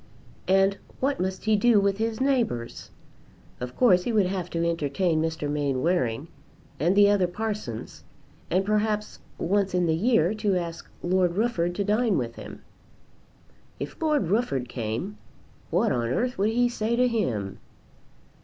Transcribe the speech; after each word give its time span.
And 0.47 0.79
what 0.99 1.19
must 1.19 1.45
he 1.45 1.55
do 1.55 1.79
with 1.79 1.99
his 1.99 2.19
neighbours? 2.19 2.89
Of 3.59 3.75
course 3.75 4.01
he 4.01 4.11
would 4.11 4.25
have 4.25 4.49
to 4.49 4.67
entertain 4.67 5.21
Mr. 5.21 5.47
Mainwaring 5.47 6.27
and 6.79 6.95
the 6.95 7.07
other 7.11 7.27
parsons, 7.27 8.03
and 8.49 8.65
perhaps 8.65 9.19
once 9.37 9.75
in 9.75 9.85
the 9.85 9.93
year 9.93 10.33
to 10.33 10.55
ask 10.55 10.89
Lord 11.03 11.35
Rufford 11.37 11.75
to 11.75 11.83
dine 11.83 12.17
with 12.17 12.33
him. 12.33 12.63
If 13.79 14.01
Lord 14.01 14.29
Rufford 14.29 14.67
came, 14.67 15.19
what 15.69 15.91
on 15.91 16.07
earth 16.09 16.35
would 16.35 16.49
he 16.49 16.67
say 16.67 16.95
to 16.95 17.07
him? 17.07 17.59